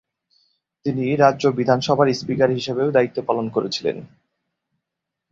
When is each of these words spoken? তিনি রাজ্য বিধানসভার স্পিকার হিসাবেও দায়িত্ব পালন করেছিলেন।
তিনি 0.85 1.05
রাজ্য 1.15 1.43
বিধানসভার 1.57 2.07
স্পিকার 2.13 2.49
হিসাবেও 2.49 2.89
দায়িত্ব 2.91 3.17
পালন 3.27 3.45
করেছিলেন। 3.49 3.97